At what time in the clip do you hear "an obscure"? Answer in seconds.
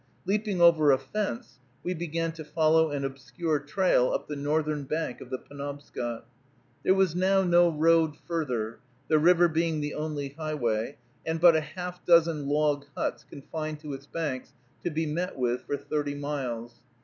2.89-3.59